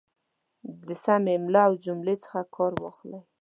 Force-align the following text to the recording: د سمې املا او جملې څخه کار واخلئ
د 0.85 0.87
سمې 1.03 1.31
املا 1.37 1.61
او 1.67 1.73
جملې 1.83 2.15
څخه 2.23 2.39
کار 2.55 2.71
واخلئ 2.81 3.21